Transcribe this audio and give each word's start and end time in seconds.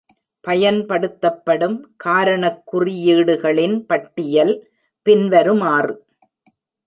பயன்படுத்தப்படும் 0.43 1.93
காரணக் 1.97 2.63
குறியீடுகளின் 2.73 3.79
பட்டியல் 3.79 4.53
பின்வருமாறு. 5.01 5.93